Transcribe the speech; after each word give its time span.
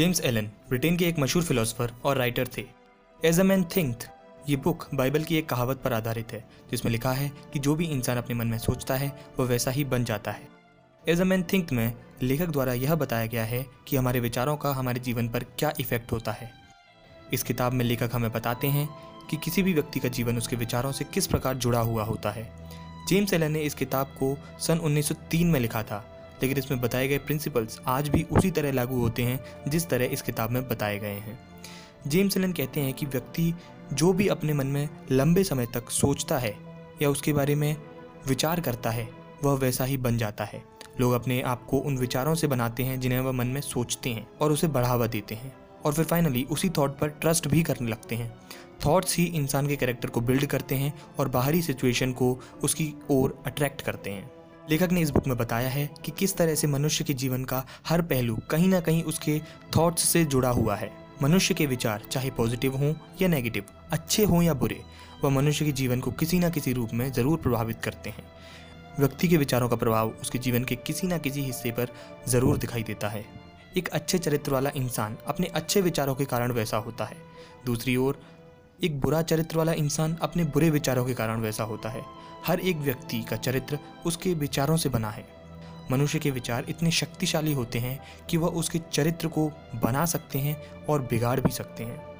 James 0.00 0.20
Allen, 0.20 0.46
Britain 0.68 0.96
के 0.96 1.04
एक 1.04 1.18
मशहूर 1.18 1.44
फिलोसफर 1.44 1.92
और 2.04 2.16
राइटर 2.16 2.48
थे। 2.58 2.64
एज 3.24 3.40
अ 3.40 3.42
मैन 3.42 3.64
थिंक 3.64 3.96
ये 4.48 4.56
बुक 4.56 4.86
बाइबल 4.94 5.24
की 5.24 5.36
एक 5.36 5.48
कहावत 5.48 5.80
पर 5.84 5.92
आधारित 5.92 6.32
है, 6.32 6.44
जिसमें 6.70 6.92
लिखा 6.92 7.12
है 7.12 7.32
कि 7.52 7.58
जो 7.58 7.74
भी 7.74 7.84
इंसान 7.84 8.16
अपने 8.16 8.34
मन 8.34 8.46
में 8.46 8.58
सोचता 8.58 8.94
है, 8.94 9.20
वह 9.38 9.46
वैसा 9.46 9.70
ही 9.70 9.84
बन 9.84 10.04
जाता 10.04 10.30
है। 10.30 10.48
एज 11.08 11.20
अ 11.20 11.24
मैन 11.24 11.42
थिंक 11.42 11.72
में 11.72 11.92
लेखक 12.22 12.46
द्वारा 12.46 12.72
यह 12.72 12.94
बताया 12.94 13.26
गया 13.26 13.44
है 13.44 13.66
कि 13.88 13.96
हमारे 13.96 14.20
विचारों 14.20 14.56
का 14.56 14.72
हमारे 14.72 15.00
जीवन 15.00 15.28
पर 15.28 15.44
क्या 15.44 15.72
इफ़ेक्ट 15.80 16.12
होता 16.12 16.32
है। 16.32 16.50
इस 17.32 17.42
किताब 17.42 17.72
में 17.72 17.84
लेखक 17.84 18.10
हमें 18.12 18.32
बताते 18.32 18.66
हैं 18.66 18.88
कि 19.30 19.36
किसी 19.36 19.62
भी 19.62 19.74
व्यक्ति 19.74 20.00
का 20.00 20.08
जीवन 20.08 20.36
उसके 20.36 20.56
विचारों 20.56 20.92
से 20.92 21.04
किस 21.04 21.26
प्रकार 21.26 21.54
जुड़ा 21.54 21.80
हुआ 21.80 22.04
होता 22.04 22.30
है। 22.30 22.52
जेम्स 23.08 23.32
एलन 23.32 23.52
ने 23.52 23.60
इस 23.60 23.74
किताब 23.74 24.06
को 24.06 24.38
सन 24.60 24.78
1903 24.78 25.46
में 25.46 25.60
लिखा 25.60 25.82
था 25.82 26.19
लेकिन 26.42 26.58
इसमें 26.58 26.80
बताए 26.80 27.08
गए 27.08 27.18
प्रिंसिपल्स 27.18 27.80
आज 27.86 28.08
भी 28.08 28.22
उसी 28.22 28.50
तरह 28.50 28.72
लागू 28.72 29.00
होते 29.00 29.22
हैं, 29.22 29.40
जिस 29.68 29.88
तरह 29.88 30.04
इस 30.04 30.22
किताब 30.22 30.50
में 30.50 30.68
बताए 30.68 30.98
गए 30.98 31.14
हैं। 31.14 31.38
जेम्स 32.06 32.36
एलन 32.36 32.52
कहते 32.52 32.80
हैं 32.80 32.92
कि 32.92 33.06
व्यक्ति 33.06 33.54
जो 33.92 34.12
भी 34.12 34.26
अपने 34.28 34.52
मन 34.52 34.66
में 34.66 34.88
लंबे 35.10 35.44
समय 35.44 35.66
तक 35.74 35.90
सोचता 35.90 36.38
है 36.38 36.56
या 37.02 37.10
उसके 37.10 37.32
बारे 37.32 37.54
में 37.54 37.76
विचार 38.28 38.60
करता 38.60 38.90
है, 38.90 39.08
वह 39.44 39.54
वैसा 39.54 39.84
ही 39.84 39.96
बन 39.96 40.18
जाता 40.18 40.44
है। 40.44 40.62
लोग 41.00 41.12
अपने 41.12 41.40
आप 41.42 41.64
को 41.66 41.78
उन 41.78 41.98
विचारों 41.98 42.34
से 42.34 42.46
बनाते 42.46 42.82
हैं 42.82 42.98
जिन्हें 43.00 43.20
वह 43.20 43.32
मन 43.32 43.46
में 43.46 43.60
सोचते 43.60 44.10
हैं 44.10 44.26
और 44.40 44.52
उसे 44.52 44.68
बढ़ावा 44.68 45.06
देते 45.06 45.34
हैं 45.34 45.52
और 45.84 45.92
फिर 45.92 46.04
फाइनली 46.04 46.44
उसी 46.50 46.70
थॉट 46.70 46.98
पर 46.98 47.08
ट्रस्ट 47.08 47.48
भी 47.48 47.62
करने 47.62 47.90
लगते 47.90 48.16
हैं। 48.16 48.32
थॉट्स 48.86 49.16
ही 49.16 49.24
इंसान 49.24 49.68
के 49.68 49.76
कैरेक्टर 49.76 50.08
को 50.08 50.20
बिल्ड 50.20 50.46
करते 50.46 50.74
हैं 50.74 50.92
और 51.18 51.28
बाहरी 51.28 51.62
सिचुएशन 51.62 52.12
को 52.12 52.38
उसकी 52.62 52.92
ओर 53.10 53.42
अट्रैक्ट 53.46 53.82
करते 53.82 54.10
हैं। 54.10 54.30
लेखक 54.70 54.92
ने 54.92 55.00
इस 55.00 55.10
बुक 55.10 55.26
में 55.26 55.36
बताया 55.36 55.68
है 55.68 55.88
कि 56.04 56.12
किस 56.18 56.36
तरह 56.36 56.54
से 56.54 56.66
मनुष्य 56.66 57.04
के 57.04 57.14
जीवन 57.14 57.44
का 57.44 57.62
हर 57.88 58.02
पहलू 58.02 58.36
कहीं 58.50 58.68
ना 58.68 58.80
कहीं 58.80 59.02
उसके 59.02 59.38
थॉट्स 59.76 60.02
से 60.02 60.24
जुड़ा 60.24 60.48
हुआ 60.48 60.76
है। 60.76 60.90
मनुष्य 61.22 61.54
के 61.54 61.66
विचार, 61.66 62.02
चाहे 62.10 62.30
पॉजिटिव 62.30 62.76
हों 62.76 62.92
या 63.22 63.28
नेगेटिव 63.28 63.64
अच्छे 63.92 64.24
हों 64.24 64.42
या 64.42 64.54
बुरे, 64.54 64.80
वह 65.24 65.30
मनुष्य 65.30 65.64
के 65.64 65.72
जीवन 65.72 66.00
को 66.00 66.10
किसी 66.10 66.38
न 66.38 66.50
किसी 66.50 66.72
रूप 66.72 66.90
में 66.94 67.10
ज़रूर 67.12 67.38
प्रभावित 67.38 67.80
करते 67.84 68.10
हैं। 68.10 68.24
व्यक्ति 68.98 69.28
के 69.28 69.36
विचारों 69.36 69.68
का 69.68 69.76
प्रभाव 69.76 70.14
उसके 70.22 70.38
जीवन 70.38 70.64
के 70.64 70.76
किसी 70.76 71.06
न 71.06 71.18
किसी 71.18 71.42
हिस्से 71.42 71.70
पर 71.70 71.94
ज़रूर 72.28 72.58
दिखाई 72.58 72.82
देता 72.82 73.08
है। 73.08 73.24
एक 73.76 73.88
अच्छे 73.88 74.18
चरित्र 74.18 74.52
वाला 74.52 74.70
इंसान 74.76 75.16
अपने 75.26 75.46
अच्छे 75.46 75.80
विचारों 75.80 76.14
के 76.14 76.24
कारण 76.24 76.52
वैसा 76.52 76.76
होता 76.76 77.04
है। 77.04 77.16
दूसरी 77.66 77.96
ओर 77.96 78.20
एक 78.84 79.00
बुरा 79.00 79.22
चरित्र 79.22 79.58
वाला 79.58 79.72
इंसान 79.72 80.16
अपने 80.22 80.44
बुरे 80.44 80.70
विचारों 80.70 81.04
के 81.04 81.14
कारण 81.14 81.40
वैसा 81.40 81.64
होता 81.64 81.88
है। 81.88 82.02
हर 82.46 82.60
एक 82.60 82.76
व्यक्ति 82.76 83.22
का 83.22 83.36
चरित्र 83.36 83.78
उसके 84.06 84.34
विचारों 84.34 84.76
से 84.76 84.88
बना 84.88 85.10
है। 85.10 85.26
मनुष्य 85.90 86.18
के 86.18 86.30
विचार 86.30 86.64
इतने 86.68 86.90
शक्तिशाली 86.90 87.52
होते 87.52 87.78
हैं 87.78 88.00
कि 88.30 88.36
वह 88.36 88.48
उसके 88.48 88.80
चरित्र 88.92 89.28
को 89.28 89.52
बना 89.74 90.04
सकते 90.04 90.38
हैं 90.38 90.86
और 90.86 91.02
बिगाड़ 91.02 91.40
भी 91.40 91.52
सकते 91.52 91.84
हैं। 91.84 92.10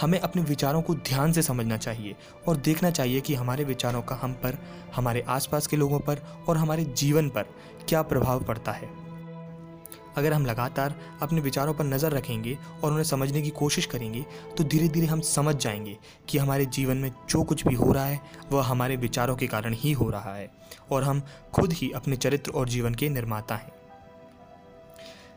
हमें 0.00 0.20
अपने 0.20 0.42
विचारों 0.42 0.82
को 0.82 0.94
ध्यान 0.94 1.32
से 1.32 1.42
समझना 1.42 1.76
चाहिए 1.76 2.16
और 2.48 2.56
देखना 2.56 2.90
चाहिए 2.90 3.20
कि 3.20 3.34
हमारे 3.34 3.64
विचारों 3.64 4.02
का 4.02 4.14
हम 4.14 4.32
पर, 4.32 4.58
हमारे 4.94 5.24
आसपास 5.28 5.66
के 5.66 5.76
लोगों 5.76 6.00
पर 6.00 6.44
और 6.48 6.56
हमारे 6.56 6.84
जीवन 6.84 7.28
पर 7.28 7.42
क्या 7.88 8.02
प्रभाव 8.02 8.44
पड़ता 8.44 8.72
है। 8.72 9.01
अगर 10.16 10.32
हम 10.32 10.46
लगातार 10.46 10.94
अपने 11.22 11.40
विचारों 11.40 11.74
पर 11.74 11.84
नज़र 11.84 12.12
रखेंगे 12.12 12.58
और 12.84 12.90
उन्हें 12.90 13.04
समझने 13.04 13.42
की 13.42 13.50
कोशिश 13.50 13.86
करेंगे 13.86 14.24
तो 14.58 14.64
धीरे 14.64 14.88
धीरे 14.88 15.06
हम 15.06 15.20
समझ 15.20 15.56
जाएँगे 15.56 15.98
कि 16.28 16.38
हमारे 16.38 16.66
जीवन 16.66 16.96
में 16.96 17.10
जो 17.30 17.42
कुछ 17.42 17.66
भी 17.66 17.74
हो 17.74 17.92
रहा 17.92 18.04
है, 18.04 18.20
वह 18.52 18.64
हमारे 18.64 18.96
विचारों 18.96 19.36
के 19.36 19.46
कारण 19.46 19.74
ही 19.74 19.92
हो 19.92 20.10
रहा 20.10 20.34
है 20.34 20.50
और 20.90 21.04
हम 21.04 21.22
खुद 21.52 21.72
ही 21.72 21.90
अपने 21.90 22.16
चरित्र 22.16 22.50
और 22.50 22.68
जीवन 22.68 22.94
के 22.94 23.08
निर्माता 23.08 23.56
हैं। 23.56 23.72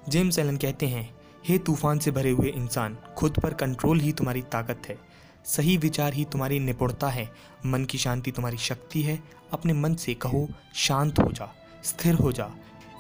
जेम्स 0.10 0.40
एलन 0.40 0.58
कहते 0.58 0.86
हैं, 0.86 1.16
हे 1.48 1.58
तूफ़ान 1.58 2.00
से 2.00 2.12
भरे 2.12 2.30
हुए 2.30 2.48
इंसान, 2.48 2.98
खुद 3.18 3.40
पर 3.40 3.54
कंट्रोल 3.54 4.00
ही 4.00 4.12
तुम्हारी 4.12 4.42
ताकत 4.42 4.82
है। 4.90 4.98
सही 5.46 5.78
विचार 5.78 6.14
ही 6.14 6.26
तुम्हारी 6.26 6.60
निपुणता 6.60 7.10
है। 7.10 7.32
मन 7.66 7.86
की 7.86 7.98
शांति 7.98 8.32
तुम्हारी 8.32 8.58
शक्ति 8.58 9.02
है। 9.02 9.20
अपने 9.52 9.74
मन 9.74 9.96
से 9.96 10.14
कहो, 10.14 10.48
शांत 10.76 11.20
हो 11.20 11.32
जा, 11.32 11.56
स्थिर 11.84 12.14
हो 12.14 12.32
जा। 12.32 12.50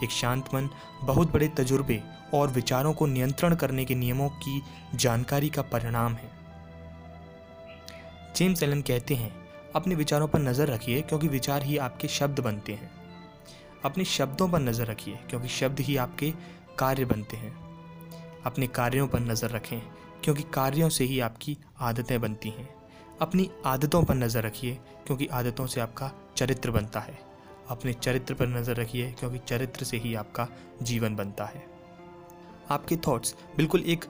एक 0.04 0.12
शांत 0.12 0.54
मन, 0.54 0.70
बहुत 1.02 1.32
बड़े 1.32 1.48
तजुर्बे 1.48 2.02
और 2.34 2.50
विचारों 2.50 2.94
को 2.94 3.06
नियंत्रण 3.06 3.56
करने 3.56 3.86
के 3.86 3.96
नियमों 3.96 4.30
की 4.30 4.62
जानकारी 4.96 5.50
का 5.50 5.62
परिणाम 5.62 6.14
है। 6.14 6.30
जेम्स 8.36 8.64
एलन 8.64 8.82
कहते 8.82 9.16
हैं, 9.16 9.32
अपने 9.76 9.96
विचारों 9.96 10.28
पर 10.28 10.40
नज़र 10.40 10.68
रखिए 10.68 11.02
क्योंकि 11.02 11.28
विचार 11.28 11.64
ही 11.64 11.78
आपके 11.78 12.08
शब्द 12.08 12.40
बनते 12.40 12.74
हैं। 12.74 12.92
अपने 13.86 14.06
शब्दों 14.06 14.48
पर 14.50 14.60
नज़र 14.60 14.86
रखिए 14.86 15.20
क्योंकि 15.30 15.48
शब्द 15.48 15.80
ही 15.80 15.98
आपके 15.98 16.34
कार्य 16.80 17.06
बनते 17.06 17.38
हैं। 17.38 17.54
अपने 18.46 18.68
कार्यों 18.68 19.08
पर 19.08 19.20
नज़र 19.20 19.50
रखें 19.50 19.80
क्योंकि 20.24 20.44
कार्यों 20.44 20.90
से 20.90 21.04
ही 21.04 21.20
आपकी 21.20 21.58
आदतें 21.80 22.20
बनती 22.22 22.50
हैं। 22.50 22.68
अपनी 23.22 23.50
आदतों 23.66 24.04
पर 24.04 24.16
नज़र 24.16 24.44
रखिए 24.44 24.80
क्योंकि 25.08 25.28
आदतों 25.28 25.68
से 25.68 25.82
आपका 25.82 26.12
चरित्र 26.38 26.72
बनता 26.72 27.00
है। 27.00 27.18
अपने 27.70 27.94
चरित्र 27.94 28.34
पर 28.34 28.48
नज़र 28.50 28.76
रखिए, 28.76 29.12
क्योंकि 29.12 29.40
चरित्र 29.40 29.86
से 29.86 29.98
ही 29.98 30.14
आपका 30.16 30.48
जीवन 30.82 31.16
बनता 31.16 31.46
है। 31.46 31.64
आपके 32.70 32.96
थॉट्स 32.98 33.36
बिल्कुल 33.58 33.84
एक 33.84 34.06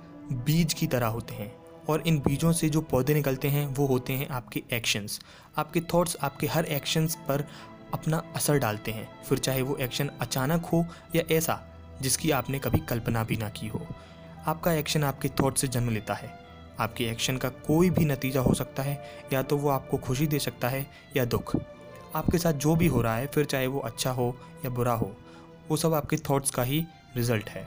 बीज 0.45 0.73
की 0.73 0.88
तरह 0.88 1.07
होते 1.07 1.33
हैं, 1.33 1.51
और 1.89 2.03
इन 2.07 2.19
बीजों 2.19 2.51
से 2.51 2.69
जो 2.69 2.81
पौधे 2.81 3.13
निकलते 3.13 3.47
हैं, 3.47 3.66
वो 3.67 3.85
होते 3.88 4.13
हैं 4.13 4.27
आपके 4.29 4.63
एक्शंस 4.73 5.19
आपके 5.57 5.81
थॉट्स 5.93 6.17
आपके 6.21 6.47
हर 6.47 6.66
एक्शंस 6.66 7.16
पर 7.27 7.45
अपना 7.93 8.23
असर 8.35 8.57
डालते 8.57 8.91
हैं। 8.91 9.07
फिर 9.23 9.38
चाहे 9.38 9.61
वो 9.61 9.75
एक्शन 9.77 10.09
अचानक 10.22 10.66
हो 10.66 10.85
या 11.16 11.23
ऐसा, 11.31 11.61
जिसकी 12.01 12.31
आपने 12.31 12.59
कभी 12.59 12.79
कल्पना 12.79 13.23
भी 13.23 13.37
ना 13.37 13.49
की 13.49 13.67
हो। 13.67 13.85
आपका 14.47 14.73
एक्शन 14.73 15.03
आपके 15.03 15.29
थॉट 15.39 15.57
से 15.57 15.67
जन्म 15.67 15.89
लेता 15.89 16.13
है। 16.13 16.33
आपके 16.79 17.05
एक्शन 17.05 17.37
का 17.37 17.49
कोई 17.49 17.89
भी 17.89 18.05
नतीजा 18.05 18.41
हो 18.41 18.53
सकता 18.53 18.83
है, 18.83 19.01
या 19.33 19.41
तो 19.43 19.57
वो 19.57 19.69
आपको 19.69 19.97
खुशी 19.97 20.27
दे 20.27 20.39
सकता 20.39 20.69
है 20.69 20.85
या 21.17 21.25
दुख। 21.25 21.55
आपके 22.15 22.37
साथ 22.37 22.53
जो 22.53 22.75
भी 22.75 22.87
हो 22.87 23.01
रहा 23.01 23.15
है, 23.15 23.27
फिर 23.27 23.45
चाहे 23.45 23.67
वो 23.67 23.79
अच्छा 23.79 24.11
हो 24.11 24.35
या 24.65 24.69
बुरा 24.69 24.93
हो, 24.93 25.11
वो 25.69 25.77
सब 25.77 25.93
आपके 25.93 26.17
थॉट्स 26.29 26.51
का 26.51 26.63
ही 26.63 26.79
रिज़ल्ट 27.15 27.49
है। 27.49 27.63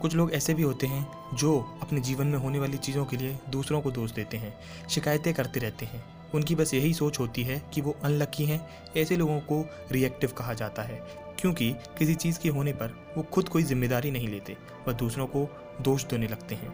कुछ 0.00 0.14
लोग 0.14 0.32
ऐसे 0.32 0.54
भी 0.54 0.62
होते 0.62 0.86
हैं 0.86 1.36
जो 1.36 1.58
अपने 1.82 2.00
जीवन 2.00 2.26
में 2.26 2.38
होने 2.38 2.58
वाली 2.58 2.78
चीज़ों 2.78 3.04
के 3.04 3.16
लिए 3.16 3.38
दूसरों 3.50 3.80
को 3.80 3.90
दोष 3.90 4.12
देते 4.12 4.36
हैं, 4.36 4.54
शिकायतें 4.88 5.32
करते 5.34 5.60
रहते 5.60 5.86
हैं। 5.86 6.02
उनकी 6.34 6.54
बस 6.54 6.74
यही 6.74 6.92
सोच 6.94 7.18
होती 7.20 7.42
है 7.42 7.60
कि 7.74 7.80
वो 7.80 7.96
अनलक्की 8.04 8.44
हैं, 8.44 8.60
ऐसे 8.96 9.16
लोगों 9.16 9.40
को 9.42 9.64
रिएक्टिव 9.92 10.32
कहा 10.38 10.54
जाता 10.54 10.82
है, 10.82 11.02
क्योंकि 11.40 11.72
किसी 11.98 12.14
चीज़ 12.14 12.38
के 12.38 12.48
होने 12.48 12.72
पर 12.72 12.94
वो 13.16 13.22
खुद 13.32 13.48
कोई 13.48 13.62
ज़िम्मेदारी 13.62 14.10
नहीं 14.10 14.28
लेते 14.28 14.56
वह 14.88 14.94
दूसरों 14.94 15.26
को 15.26 15.48
दोष 15.82 16.04
देने 16.04 16.28
लगते 16.28 16.54
हैं। 16.54 16.72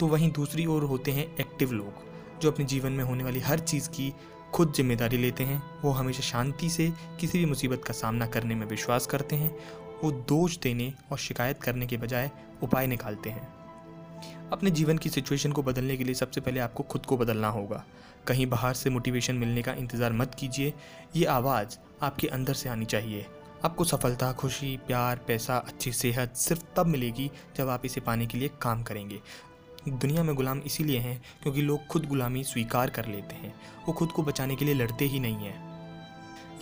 तो 0.00 0.06
वहीं 0.06 0.32
दूसरी 0.32 0.66
ओर 0.66 0.84
होते 0.84 1.10
हैं 1.10 1.34
एक्टिव 1.36 1.72
लोग, 1.72 2.02
जो 2.40 2.50
अपने 2.50 2.64
जीवन 2.64 2.92
में 2.92 3.04
होने 3.04 3.24
वाली 3.24 3.40
हर 3.40 3.58
चीज़ 3.58 3.88
की 3.88 4.12
खुद 4.54 4.72
ज़िम्मेदारी 4.72 5.16
लेते 5.16 5.44
हैं। 5.44 5.62
वो 5.82 5.90
हमेशा 5.90 6.22
शांति 6.22 6.68
से 6.70 6.92
किसी 7.20 7.38
भी 7.38 7.46
मुसीबत 7.46 7.82
का 7.84 7.94
सामना 7.94 8.26
करने 8.26 8.54
में 8.54 8.66
विश्वास 8.66 9.06
करते 9.06 9.36
हैं। 9.36 9.50
वो 10.02 10.10
दोष 10.28 10.58
देने 10.58 10.92
और 11.12 11.18
शिकायत 11.18 11.62
करने 11.62 11.86
के 11.86 11.96
बजाय 11.96 12.30
उपाय 12.62 12.86
निकालते 12.86 13.30
हैं। 13.30 13.48
अपने 14.52 14.70
जीवन 14.70 14.98
की 14.98 15.10
सिचुएशन 15.10 15.52
को 15.52 15.62
बदलने 15.62 15.96
के 15.96 16.04
लिए 16.04 16.14
सबसे 16.14 16.40
पहले 16.40 16.60
आपको 16.60 16.82
खुद 16.82 17.06
को 17.06 17.16
बदलना 17.16 17.48
होगा। 17.48 17.84
कहीं 18.26 18.46
बाहर 18.46 18.74
से 18.74 18.90
मोटिवेशन 18.90 19.34
मिलने 19.34 19.62
का 19.62 19.72
इंतज़ार 19.72 20.12
मत 20.12 20.34
कीजिए। 20.34 20.72
ये 21.16 21.24
आवाज़ 21.24 21.76
आपके 22.02 22.26
अंदर 22.26 22.54
से 22.54 22.68
आनी 22.68 22.84
चाहिए। 22.84 23.26
आपको 23.64 23.84
सफलता, 23.84 24.32
खुशी, 24.32 24.76
प्यार, 24.76 25.20
पैसा, 25.26 25.56
अच्छी 25.56 25.92
सेहत 25.92 26.36
सिर्फ़ 26.36 26.62
तब 26.76 26.86
मिलेगी 26.86 27.30
जब 27.56 27.68
आप 27.68 27.84
इसे 27.84 28.00
पाने 28.00 28.26
के 28.26 28.38
लिए 28.38 28.50
काम 28.62 28.82
करेंगे। 28.82 29.20
दुनिया 29.92 30.22
में 30.22 30.34
गुलाम 30.34 30.58
इसीलिए 30.58 30.98
हैं 30.98 31.22
क्योंकि 31.42 31.62
लोग 31.62 31.86
खुद 31.86 32.06
गुलामी 32.06 32.44
स्वीकार 32.44 32.90
कर 32.90 33.06
लेते 33.06 33.34
हैं। 33.34 33.54
वो 33.88 33.92
खुद 33.92 34.12
को 34.12 34.22
बचाने 34.22 34.56
के 34.56 34.64
लिए 34.64 34.74
लड़ते 34.74 35.04
ही 35.04 35.20
नहीं 35.20 35.34
हैं। 35.34 35.74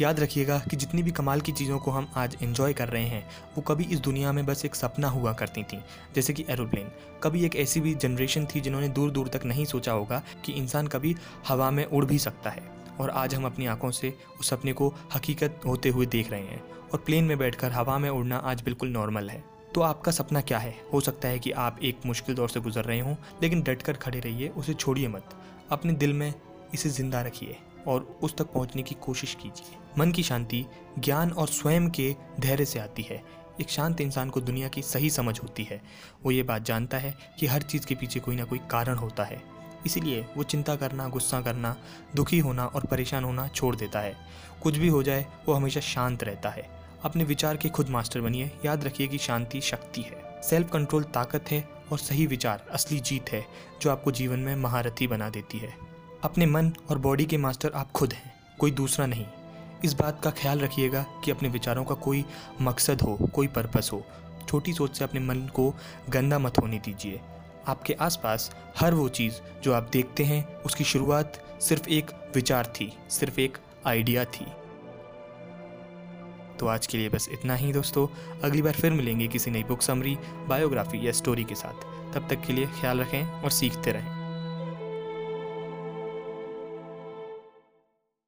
याद 0.01 0.21
रखिएगा 0.21 0.59
कि 0.59 0.77
जितनी 0.77 1.03
भी 1.03 1.11
कमाल 1.11 1.41
की 1.41 1.53
चीज़ों 1.53 1.79
को 1.79 1.91
हम 1.91 2.09
आज 2.17 2.37
एंजॉय 2.43 2.73
कर 2.73 2.89
रहे 2.89 3.05
हैं, 3.05 3.29
वो 3.57 3.63
कभी 3.63 3.85
इस 3.85 4.01
दुनिया 4.01 4.33
में 4.33 4.47
बस 4.47 4.65
एक 4.65 4.75
सपना 4.75 5.09
हुआ 5.09 5.33
करती 5.33 5.63
थी, 5.63 5.81
जैसे 6.15 6.33
कि 6.33 6.45
एरोप्लेन 6.49 6.89
कभी 7.23 7.45
एक 7.45 7.57
ऐसी 7.57 7.81
भी 7.81 7.95
जनरेशन 7.95 8.47
थी 8.47 8.61
जिन्होंने 8.61 8.89
दूर 8.89 9.11
दूर 9.11 9.29
तक 9.29 9.45
नहीं 9.45 9.65
सोचा 9.65 9.93
होगा 9.93 10.23
कि 10.45 10.53
इंसान 10.53 10.87
कभी 10.87 11.17
हवा 11.49 11.71
में 11.71 11.85
उड़ 11.85 12.05
भी 12.05 12.19
सकता 12.19 12.51
है। 12.51 12.63
और 13.01 13.11
आज 13.11 13.35
हम 13.35 13.47
अपनी 13.47 13.67
आँखों 13.67 13.91
से 13.91 14.19
उस 14.41 14.49
सपने 14.49 14.73
को 14.73 14.95
हकीकत 15.15 15.61
होते 15.67 15.89
हुए 15.89 16.07
देख 16.07 16.31
रहे 16.31 16.43
हैं। 16.43 16.63
और 16.93 16.99
प्लेन 16.99 17.25
में 17.25 17.39
बैठकर 17.39 17.73
हवा 17.73 17.99
में 17.99 18.11
उड़ना 18.11 18.37
आज 18.37 18.63
बिल्कुल 18.63 18.89
नॉर्मल 18.89 19.31
है। 19.31 19.52
तो 19.75 19.81
आपका 19.81 20.13
सपना 20.13 20.41
क्या 20.41 20.59
है? 20.59 20.83
हो 20.93 21.01
सकता 21.01 21.29
है 21.29 21.39
कि 21.39 21.51
आप 21.51 21.79
एक 21.83 22.01
मुश्किल 22.07 22.35
दौर 22.35 22.49
से 22.49 22.61
गुजर 22.61 22.85
रहे 22.85 23.01
हों, 23.01 23.17
लेकिन 23.43 23.63
डट 23.63 23.83
कर 23.83 23.93
खड़े 23.93 24.21
रहिए, 24.21 24.49
उसे 24.49 24.75
छोड़िए 24.75 25.09
मत। 25.09 25.29
अपने 25.71 25.93
दिल 25.93 26.13
में 26.13 26.35
इसे 26.75 26.89
ज़िंदा 26.89 27.23
रखिए 27.23 27.57
और 27.89 28.19
उस 28.23 28.37
तक 28.37 28.45
पहुँचने 28.45 28.83
की 28.83 28.95
कोशिश 28.95 29.35
कीजिए। 29.35 29.77
मन 29.99 30.13
की 30.13 30.23
शांति, 30.23 30.67
ज्ञान 30.99 31.31
और 31.31 31.49
स्वयं 31.49 31.91
के 31.91 32.17
धैर्य 32.41 32.65
से 32.65 32.79
आती 32.79 33.03
है। 33.03 33.23
एक 33.61 33.71
शांत 33.71 34.01
इंसान 34.01 34.31
को 34.31 34.41
दुनिया 34.41 34.69
की 34.69 34.83
सही 34.83 35.11
समझ 35.11 35.41
होती 35.43 35.65
है। 35.65 35.83
वो 36.25 36.31
ये 36.31 36.43
बात 36.43 36.63
जानता 36.63 36.99
है 36.99 37.15
कि 37.39 37.47
हर 37.47 37.63
चीज़ 37.63 37.87
के 37.87 37.95
पीछे 37.95 38.21
कोई 38.21 38.37
ना 38.37 38.45
कोई 38.45 38.59
कारण 38.71 38.97
होता 38.97 39.25
है। 39.25 39.43
इसीलिए 39.87 40.27
वो 40.37 40.43
चिंता 40.43 40.77
करना, 40.77 41.09
गुस्सा 41.09 41.41
करना, 41.41 41.77
दुखी 42.17 42.39
होना 42.39 42.67
और 42.67 42.85
परेशान 42.85 43.25
होना 43.25 43.49
छोड़ 43.49 43.77
देता 43.77 44.01
है। 44.01 44.17
कुछ 44.63 44.77
भी 44.77 44.89
हो 44.89 45.03
जाए, 45.03 45.27
वो 45.49 45.55
हमेशा 45.55 45.81
शांत 45.81 46.25
रहता 46.25 46.49
है। 46.49 46.82
अपने 47.03 47.25
विचार 47.25 47.57
के 47.57 47.69
खुद 47.69 47.89
मास्टर 47.89 48.21
बनिए। 48.21 48.51
याद 48.65 48.85
रखिए 48.85 49.09
कि 49.09 49.19
शांति 49.19 49.61
शक्ति 49.61 50.03
है। 50.03 50.43
सेल्फ 50.43 50.71
कंट्रोल 50.73 51.03
ताकत 51.03 51.45
है 51.51 51.69
और 51.93 51.99
सही 51.99 52.27
विचार 52.27 52.67
असली 52.73 53.01
जीत 53.01 53.33
है, 53.33 53.47
जो 53.83 53.91
आपको 53.91 54.13
जीवन 54.13 54.39
में 54.39 54.57
महारथी 54.57 55.07
बना 55.07 55.31
देती 55.31 55.59
है। 55.59 55.75
अपने 56.25 56.47
मन 56.47 56.73
और 56.91 56.99
बॉडी 56.99 57.25
के 57.25 57.37
मास्टर 57.37 57.73
आप 57.75 57.93
खुद 57.93 58.13
हैं, 58.13 58.35
कोई 58.59 58.71
दूसरा 58.71 59.07
नहीं। 59.07 59.27
इस 59.85 59.93
बात 59.93 60.23
का 60.23 60.31
ख्याल 60.31 60.61
रखिएगा 60.61 61.07
कि 61.25 61.31
अपने 61.31 61.49
विचारों 61.49 61.85
का 61.85 61.95
कोई 61.95 62.25
मकसद 62.61 63.01
हो, 63.01 63.17
कोई 63.17 63.47
पर्पस 63.47 63.91
हो। 63.93 64.07
छोटी 64.49 64.73
सोच 64.73 64.99
से 64.99 65.05
अपने 65.05 65.21
मन 65.21 65.37
को 65.37 65.75
गंदा 66.11 66.39
मत 66.39 66.59
होने 66.59 66.79
दीजिए। 66.79 67.21
आपके 67.67 67.93
आसपास 67.93 68.57
हर 68.79 68.95
वो 68.95 69.09
चीज़ 69.09 69.61
जो 69.63 69.73
आप 69.73 69.91
देखते 69.93 70.25
हैं, 70.25 70.57
उसकी 70.57 70.85
शुरुआत 70.85 71.59
सिर्फ़ 71.61 71.89
एक 71.89 72.11
विचार 72.35 72.67
थी, 72.67 72.99
सिर्फ़ 73.11 73.41
एक 73.41 73.59
आइडिया 73.87 74.25
थी। 74.25 74.47
तो 76.63 76.67
आज 76.67 76.87
के 76.87 76.99
लिए 76.99 77.09
बस 77.09 77.29
इतना 77.33 77.55
ही 77.55 77.73
दोस्तों। 77.73 78.07
अगली 78.43 78.63
बार 78.63 78.73
फिर 78.73 78.93
मिलेंगे 78.93 79.27
किसी 79.27 79.51
नई 79.51 79.63
बुक 79.63 79.83
समरी 79.83 80.19
बायोग्राफी 80.49 81.07
या 81.07 81.13
स्टोरी 81.13 81.45
के 81.45 81.55
साथ। 81.55 81.85
तब 82.15 82.29
तक 82.31 82.43
के 82.47 82.53
लिए 82.53 82.67
ख्याल 82.67 83.01
रखें 83.01 83.27
और 83.27 83.51
सीखते 83.51 83.93
रहें। 83.93 84.22